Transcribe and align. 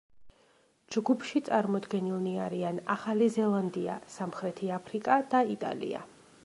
ჯგუფში 0.95 1.41
წარმოდგენილნი 1.49 2.33
არიან 2.47 2.81
ახალი 2.95 3.29
ზელანდია, 3.39 4.01
სამხრეთი 4.17 4.73
აფრიკა 4.81 5.21
და 5.35 5.49
იტალია. 5.57 6.05